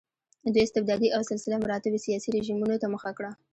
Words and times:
دوی 0.53 0.63
استبدادي 0.65 1.07
او 1.15 1.21
سلسله 1.31 1.55
مراتبي 1.63 1.99
سیاسي 2.05 2.29
رژیمونو 2.37 2.75
ته 2.81 2.87
مخه 2.93 3.11
کړه. 3.17 3.31